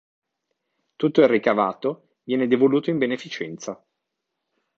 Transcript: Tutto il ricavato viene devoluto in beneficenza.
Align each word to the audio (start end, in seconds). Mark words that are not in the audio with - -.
Tutto 0.95 1.21
il 1.21 1.27
ricavato 1.27 2.15
viene 2.23 2.47
devoluto 2.47 2.89
in 2.89 2.97
beneficenza. 2.97 3.85